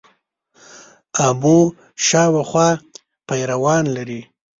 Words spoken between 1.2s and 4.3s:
آمو شاوخوا پیروان لري.